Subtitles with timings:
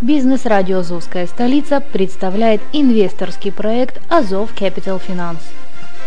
[0.00, 5.42] Бизнес-радио «Азовская столица» представляет инвесторский проект «Азов Capital Finance».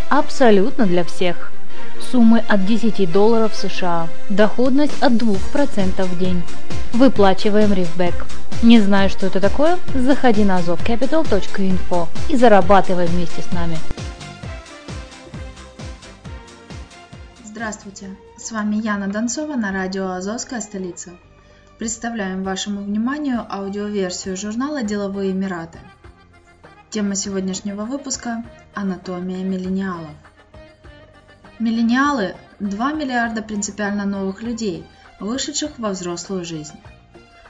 [0.08, 1.52] Абсолютно для всех.
[2.00, 4.08] Суммы от 10 долларов США.
[4.30, 6.42] Доходность от 2% в день.
[6.94, 8.14] Выплачиваем рифбэк.
[8.62, 9.78] Не знаешь, что это такое?
[9.94, 13.76] Заходи на azovcapital.info и зарабатывай вместе с нами.
[17.44, 18.06] Здравствуйте,
[18.38, 21.10] с вами Яна Донцова на радио «Азовская столица».
[21.82, 25.80] Представляем вашему вниманию аудиоверсию журнала «Деловые Эмираты».
[26.90, 30.14] Тема сегодняшнего выпуска– анатомия миллениалов.
[31.58, 34.86] Миллениалы– 2 миллиарда принципиально новых людей,
[35.18, 36.78] вышедших во взрослую жизнь.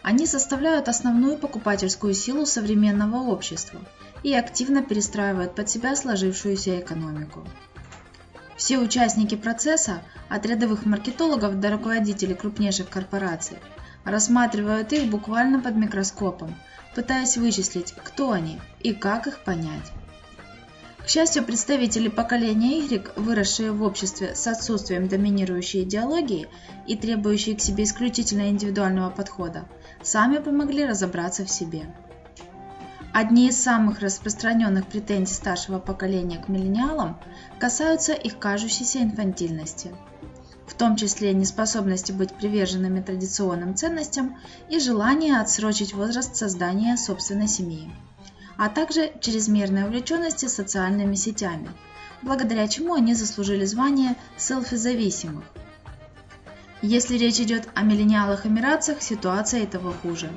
[0.03, 3.81] Они составляют основную покупательскую силу современного общества
[4.23, 7.47] и активно перестраивают под себя сложившуюся экономику.
[8.57, 13.59] Все участники процесса, от рядовых маркетологов до руководителей крупнейших корпораций,
[14.05, 16.55] рассматривают их буквально под микроскопом,
[16.95, 19.93] пытаясь вычислить, кто они и как их понять.
[21.05, 26.49] К счастью, представители поколения Y, выросшие в обществе с отсутствием доминирующей идеологии
[26.87, 29.65] и требующие к себе исключительно индивидуального подхода,
[30.01, 31.93] сами помогли разобраться в себе.
[33.13, 37.19] Одни из самых распространенных претензий старшего поколения к миллениалам
[37.59, 39.91] касаются их кажущейся инфантильности–
[40.67, 47.91] в том числе неспособности быть приверженными традиционным ценностям и желание отсрочить возраст создания собственной семьи,
[48.57, 51.71] а также чрезмерной увлеченности социальными сетями,
[52.23, 55.45] благодаря чему они заслужили звание селфи-зависимых.
[56.81, 60.33] Если речь идет о миллениалах-эмиратцах, ситуация этого хуже.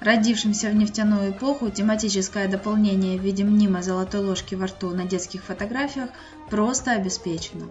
[0.00, 5.44] Родившимся в нефтяную эпоху тематическое дополнение в виде мнимой золотой ложки во рту на детских
[5.44, 6.10] фотографиях
[6.48, 7.68] просто обеспечено.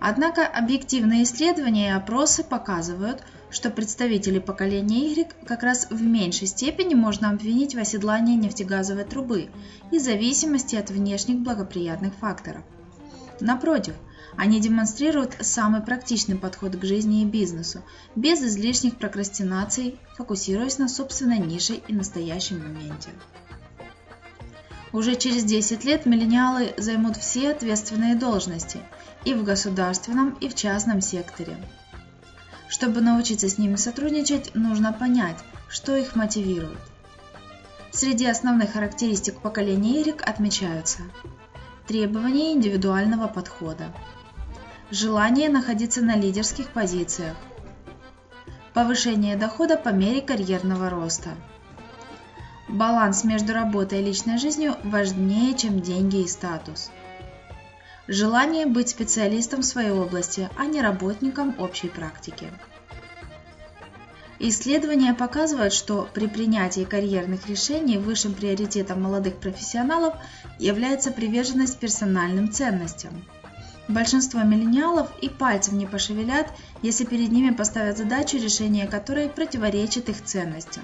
[0.00, 6.94] Однако объективные исследования и опросы показывают, что представители поколения Y как раз в меньшей степени
[6.94, 9.48] можно обвинить в оседлании нефтегазовой трубы
[9.90, 12.62] и зависимости от внешних благоприятных факторов.
[13.40, 13.94] Напротив,
[14.36, 17.82] они демонстрируют самый практичный подход к жизни и бизнесу,
[18.14, 23.10] без излишних прокрастинаций, фокусируясь на собственной нише и настоящем моменте.
[24.92, 28.80] Уже через 10 лет миллениалы займут все ответственные должности–
[29.26, 31.56] и в государственном, и в частном секторе.
[32.68, 35.38] Чтобы научиться с ними сотрудничать, нужно понять,
[35.68, 36.78] что их мотивирует.
[37.90, 41.02] Среди основных характеристик поколения Y отмечаются
[41.88, 43.92] требования индивидуального подхода,
[44.92, 47.36] желание находиться на лидерских позициях,
[48.74, 51.30] повышение дохода по мере карьерного роста.
[52.68, 56.90] Баланс между работой и личной жизнью важнее, чем деньги и статус–
[58.08, 62.50] желание быть специалистом в своей области, а не работником общей практики.
[64.38, 70.14] Исследования показывают, что при принятии карьерных решений высшим приоритетом молодых профессионалов
[70.58, 73.24] является приверженность персональным ценностям.
[73.88, 76.48] Большинство миллениалов и пальцем не пошевелят,
[76.82, 80.82] если перед ними поставят задачу, решение которой противоречит их ценностям.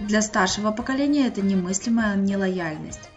[0.00, 3.08] Для старшего поколения это немыслимая нелояльность.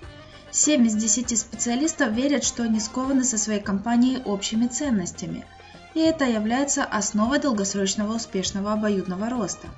[0.52, 5.46] 7 из 10 специалистов верят, что они скованы со своей компанией общими ценностями,
[5.94, 9.70] и это является основой долгосрочного успешного обоюдного роста.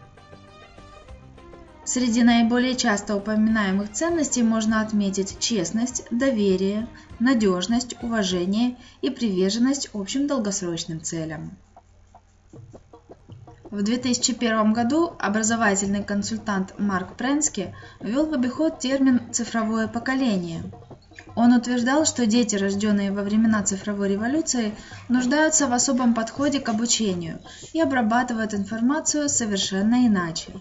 [1.86, 6.88] Среди наиболее часто упоминаемых ценностей можно отметить честность, доверие,
[7.20, 11.58] надежность, уважение и приверженность общим долгосрочным целям.
[13.74, 20.62] В 2001 году образовательный консультант Марк Пренски ввел в обиход термин «цифровое поколение».
[21.36, 24.76] Он утверждал, что дети, рожденные во времена цифровой революции,
[25.10, 27.40] нуждаются в особом подходе к обучению
[27.74, 30.54] и обрабатывают информацию совершенно иначе.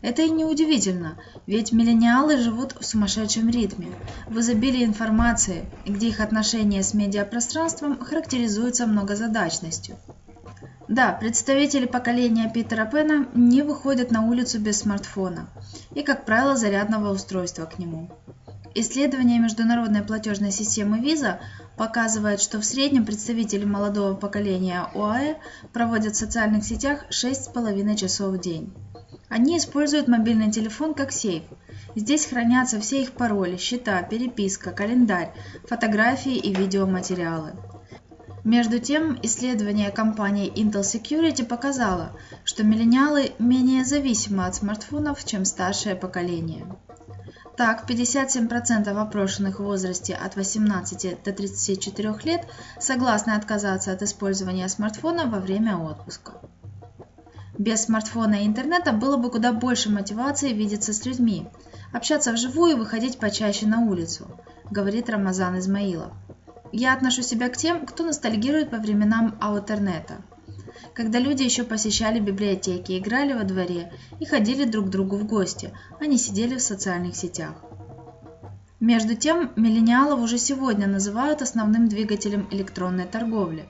[0.00, 1.18] Это и не удивительно,
[1.48, 3.88] ведь миллениалы живут в сумасшедшем ритме,
[4.28, 9.96] в изобилии информации, где их отношения с медиапространством характеризуются многозадачностью.
[10.88, 15.48] Да, представители поколения Питера Пэна не выходят на улицу без смартфона
[15.94, 18.10] и, как правило, зарядного устройства к нему.
[18.74, 21.38] Исследование международной платежной системы Visa
[21.76, 25.36] показывает, что в среднем представители молодого поколения ОАЭ
[25.72, 28.74] проводят в социальных сетях 6,5 часов в день.
[29.28, 31.44] Они используют мобильный телефон как сейф.
[31.94, 35.32] Здесь хранятся все их пароли, счета, переписка, календарь,
[35.68, 37.52] фотографии и видеоматериалы.
[38.44, 42.10] Между тем, исследование компании Intel Security показало,
[42.44, 46.66] что миллениалы менее зависимы от смартфонов, чем старшее поколение.
[47.56, 52.46] Так, 57% опрошенных в возрасте от 18 до 34 лет
[52.78, 56.32] согласны отказаться от использования смартфона во время отпуска.
[57.56, 61.48] Без смартфона и интернета было бы куда больше мотивации видеться с людьми,
[61.92, 64.26] общаться вживую и выходить почаще на улицу,
[64.70, 66.12] говорит Рамазан Измаилов.
[66.76, 70.22] Я отношу себя к тем, кто ностальгирует по временам аутернета,
[70.92, 75.70] когда люди еще посещали библиотеки, играли во дворе и ходили друг к другу в гости,
[76.00, 77.54] а не сидели в социальных сетях.
[78.80, 83.68] Между тем, миллениалов уже сегодня называют основным двигателем электронной торговли.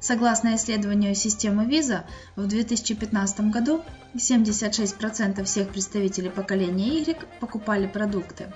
[0.00, 2.04] Согласно исследованию системы Visa,
[2.34, 3.82] в 2015 году
[4.14, 8.50] 76% всех представителей поколения Y покупали продукты,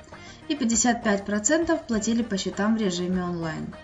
[0.48, 3.74] и 55% платили по счетам в режиме онлайн.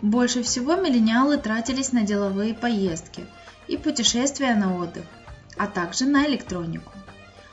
[0.00, 3.26] Больше всего миллениалы тратились на деловые поездки
[3.66, 5.04] и путешествия на отдых,
[5.56, 6.92] а также на электронику.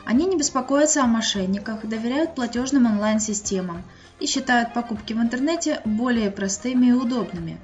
[0.06, 3.82] Они не беспокоятся о мошенниках, доверяют платежным онлайн-системам
[4.20, 7.60] и считают покупки в интернете более простыми и удобными.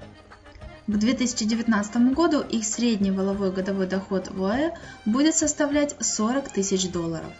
[0.87, 4.71] К 2019 году их средний воловой годовой доход в ОАЭ
[5.05, 7.31] будет составлять 40 тысяч долларов.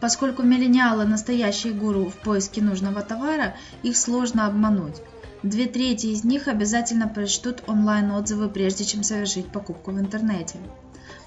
[0.00, 4.96] Поскольку миллениалы– настоящие гуру в поиске нужного товара, их сложно обмануть.
[5.42, 10.58] Две трети из них обязательно прочтут онлайн-отзывы, прежде чем совершить покупку в интернете.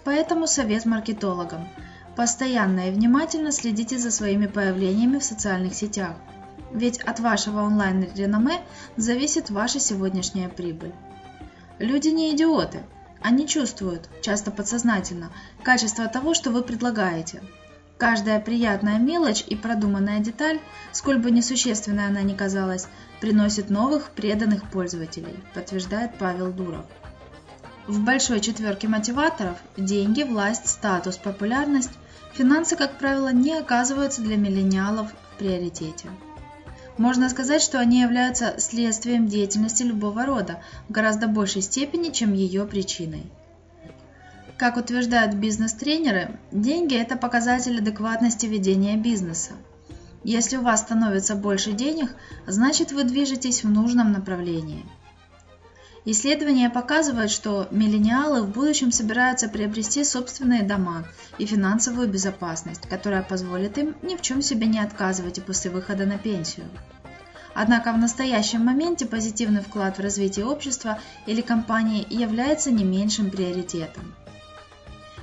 [0.03, 1.67] Поэтому совет маркетологам–
[2.15, 6.15] постоянно и внимательно следите за своими появлениями в социальных сетях.
[6.73, 8.61] Ведь от вашего онлайн-реноме
[8.97, 10.93] зависит ваша сегодняшняя прибыль.
[11.79, 12.83] Люди не идиоты.
[13.21, 15.31] Они чувствуют, часто подсознательно,
[15.63, 17.41] качество того, что вы предлагаете–
[18.03, 20.59] Каждая приятная мелочь и продуманная деталь,
[20.91, 22.87] сколь бы несущественной она ни казалась,
[23.21, 26.85] приносит новых преданных пользователей, подтверждает Павел Дуров.
[27.87, 31.91] В большой четверке мотиваторов– деньги, власть, статус, популярность–
[32.33, 36.09] финансы, как правило, не оказываются для миллениалов в приоритете.
[36.97, 42.65] Можно сказать, что они являются следствием деятельности любого рода в гораздо большей степени, чем ее
[42.65, 43.23] причиной.
[44.57, 49.53] Как утверждают бизнес-тренеры, деньги– это показатель адекватности ведения бизнеса.
[50.23, 54.85] Если у вас становится больше денег, значит вы движетесь в нужном направлении.
[56.05, 61.05] Исследования показывают, что миллениалы в будущем собираются приобрести собственные дома
[61.37, 66.05] и финансовую безопасность, которая позволит им ни в чем себе не отказывать и после выхода
[66.05, 66.65] на пенсию.
[67.55, 74.13] Однако в настоящем моменте позитивный вклад в развитие общества или компании является не меньшим приоритетом.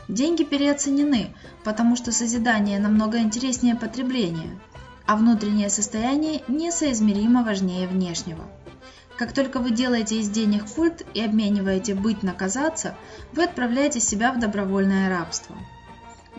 [0.09, 4.59] Деньги переоценены, потому что созидание намного интереснее потребления,
[5.07, 8.45] а внутреннее состояние несоизмеримо важнее внешнего.
[9.21, 12.97] Как только вы делаете из денег культ и обмениваете быть на казаться,
[13.35, 15.59] вы отправляете себя в добровольное рабство.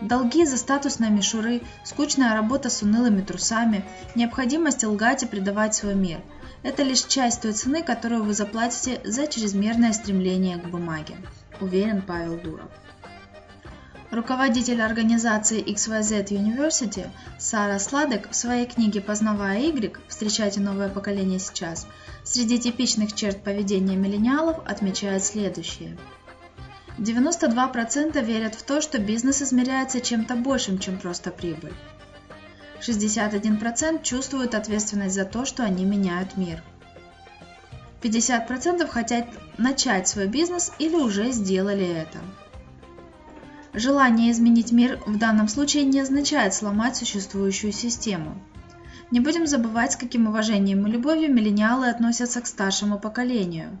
[0.00, 3.84] Долги за статусные мишуры, скучная работа с унылыми трусами,
[4.16, 6.18] необходимость лгать и предавать свой мир–
[6.64, 11.14] это лишь часть той цены, которую вы заплатите за чрезмерное стремление к бумаге,
[11.60, 12.70] уверен Павел Дуров.
[14.12, 19.96] Руководитель организации XYZ University Сара Сладек в своей книге «Познавая Y.
[20.06, 21.86] Встречайте новое поколение сейчас»
[22.22, 25.96] среди типичных черт поведения миллениалов отмечает следующее.
[26.98, 31.72] 92% верят в то, что бизнес измеряется чем-то большим, чем просто прибыль.
[32.82, 36.62] 61% чувствуют ответственность за то, что они меняют мир.
[38.02, 39.26] 50% хотят
[39.56, 42.18] начать свой бизнес или уже сделали это.
[43.74, 48.34] Желание изменить мир в данном случае не означает сломать существующую систему.
[49.10, 53.78] Не будем забывать, с каким уважением и любовью миллениалы относятся к старшему поколению.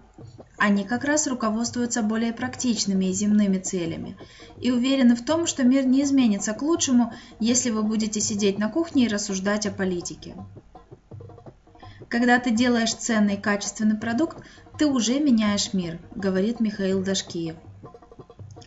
[0.56, 4.16] Они как раз руководствуются более практичными и земными целями
[4.60, 8.68] и уверены в том, что мир не изменится к лучшему, если вы будете сидеть на
[8.68, 10.36] кухне и рассуждать о политике.
[12.08, 14.38] Когда ты делаешь ценный и качественный продукт,
[14.78, 17.56] ты уже меняешь мир, говорит Михаил Дашкиев.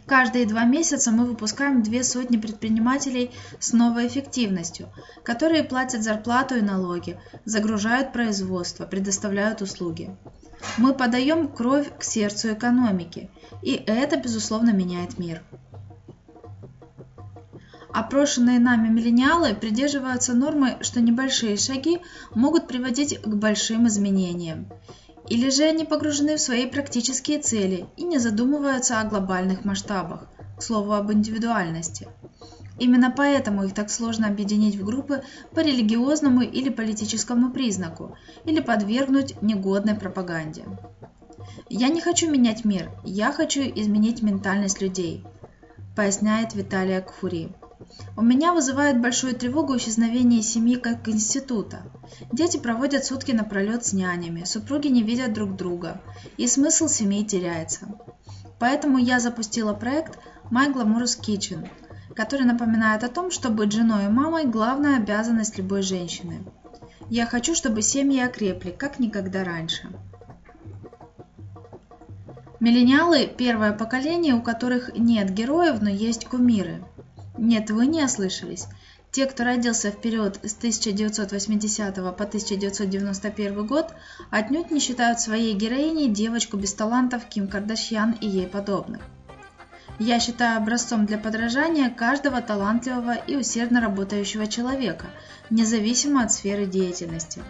[0.08, 4.90] Каждые два месяца мы выпускаем две сотни предпринимателей с новой эффективностью,
[5.24, 10.16] которые платят зарплату и налоги, загружают производство, предоставляют услуги.
[10.78, 13.32] Мы подаем кровь к сердцу экономики,
[13.64, 15.42] и это, безусловно, меняет мир.
[17.92, 22.00] Опрошенные нами миллениалы придерживаются нормы, что небольшие шаги
[22.36, 24.68] могут приводить к большим изменениям.
[25.28, 30.28] Или же они погружены в свои практические цели и не задумываются о глобальных масштабах,
[30.58, 32.08] К слову об индивидуальности.
[32.78, 39.42] Именно поэтому их так сложно объединить в группы по религиозному или политическому признаку или подвергнуть
[39.42, 40.66] негодной пропаганде.
[41.70, 45.24] Я не хочу менять мир, я хочу изменить ментальность людей,
[45.96, 47.50] поясняет Виталия Кхури.
[48.18, 51.84] У меня вызывает большую тревогу исчезновение семьи как института.
[52.32, 56.02] Дети проводят сутки напролет с нянями, супруги не видят друг друга,
[56.38, 57.88] и смысл семьи теряется.
[58.60, 60.18] Поэтому я запустила проект
[60.50, 61.68] My Glamorous Kitchen,
[62.16, 66.44] который напоминает о том, что быть женой и мамой– главная обязанность любой женщины.
[67.10, 69.90] Я хочу, чтобы семьи окрепли, как никогда раньше.
[72.62, 76.84] Миллениалы– первое поколение, у которых нет героев, но есть кумиры.
[77.38, 78.68] Нет, вы не ослышались.
[79.12, 83.94] Те, кто родился в период с 1980 по 1991 год,
[84.30, 89.02] отнюдь не считают своей героиней девочку без талантов Ким Кардашьян и ей подобных.
[90.00, 95.06] Я считаю образцом для подражания каждого талантливого и усердно работающего человека,
[95.50, 97.42] независимо от сферы деятельности.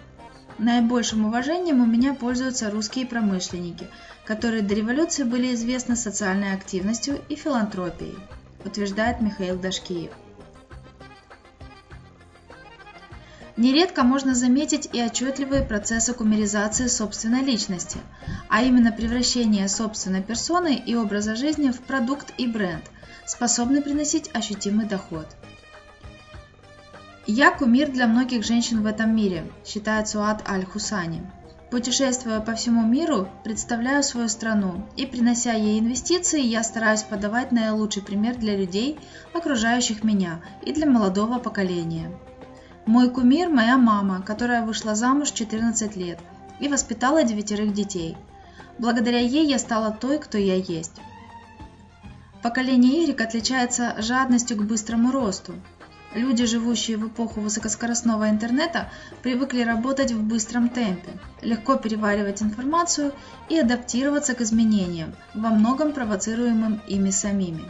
[0.60, 3.88] Наибольшим уважением у меня пользуются русские промышленники,
[4.26, 8.16] которые до революции были известны социальной активностью и филантропией,
[8.66, 10.12] утверждает Михаил Дашкиев.
[13.58, 18.00] Нередко можно заметить и отчетливые процессы кумеризации собственной личности,
[18.50, 22.84] а именно превращение собственной персоны и образа жизни в продукт и бренд,
[23.26, 25.28] способный приносить ощутимый доход.
[27.26, 31.22] «Я кумир для многих женщин в этом мире», считает Суат Аль-Хусани.
[31.72, 38.04] Путешествуя по всему миру, представляю свою страну, и принося ей инвестиции, я стараюсь подавать наилучший
[38.04, 39.00] пример для людей,
[39.34, 42.12] окружающих меня, и для молодого поколения.
[42.86, 46.20] Мой кумир– моя мама, которая вышла замуж 14 лет
[46.60, 48.16] и воспитала девятерых детей.
[48.78, 51.02] Благодаря ей я стала той, кто я есть.
[52.44, 55.56] Поколение Y отличается жадностью к быстрому росту.
[56.16, 58.90] Люди, живущие в эпоху высокоскоростного интернета,
[59.22, 63.12] привыкли работать в быстром темпе, легко переваривать информацию
[63.50, 67.66] и адаптироваться к изменениям, во многом провоцируемым ими самими.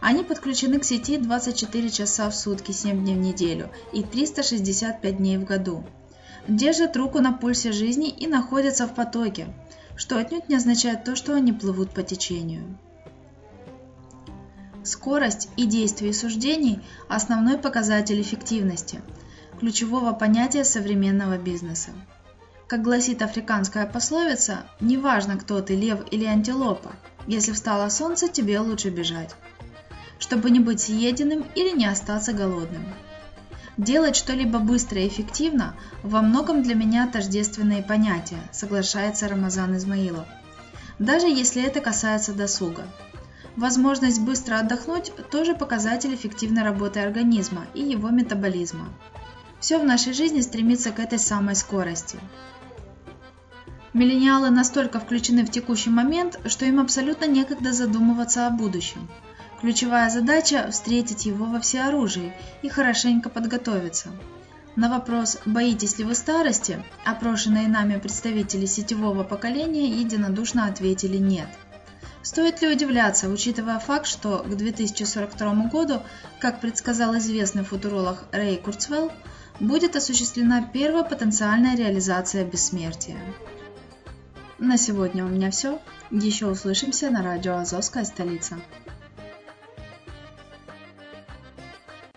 [0.00, 5.38] Они подключены к сети 24 часа в сутки, 7 дней в неделю и 365 дней
[5.38, 5.84] в году.
[6.48, 9.46] Держат руку на пульсе жизни и находятся в потоке,
[9.94, 12.76] что отнюдь не означает то, что они плывут по течению.
[14.84, 19.02] Скорость и действие суждений– основной показатель эффективности,
[19.58, 21.90] ключевого понятия современного бизнеса.
[22.68, 26.92] Как гласит африканская пословица, неважно, кто ты, лев или антилопа,
[27.26, 29.34] если встало солнце, тебе лучше бежать
[30.18, 32.84] чтобы не быть съеденным или не остаться голодным.
[33.76, 40.26] Делать что-либо быстро и эффективно во многом для меня тождественные понятия, соглашается Рамазан Измаилов.
[40.98, 42.84] Даже если это касается досуга.
[43.56, 48.88] Возможность быстро отдохнуть– тоже показатель эффективной работы организма и его метаболизма.
[49.60, 52.18] Все в нашей жизни стремится к этой самой скорости.
[53.92, 59.08] Миллениалы настолько включены в текущий момент, что им абсолютно некогда задумываться о будущем–
[59.64, 64.10] Ключевая задача– встретить его во всеоружии и хорошенько подготовиться.
[64.76, 71.48] На вопрос «Боитесь ли вы старости?» опрошенные нами представители сетевого поколения единодушно ответили «нет».
[72.24, 76.00] Стоит ли удивляться, учитывая факт, что к 2042 году,
[76.40, 79.12] как предсказал известный футуролог Рэй Курцвелл,
[79.60, 83.18] будет осуществлена первая потенциальная реализация бессмертия.
[84.58, 85.82] На сегодня у меня все.
[86.10, 88.56] Еще услышимся на радио «Азовская столица».